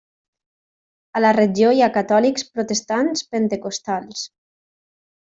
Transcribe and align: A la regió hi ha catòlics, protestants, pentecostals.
A 1.19 1.21
la 1.21 1.33
regió 1.37 1.73
hi 1.75 1.83
ha 1.87 1.91
catòlics, 1.97 2.45
protestants, 2.55 3.23
pentecostals. 3.35 4.25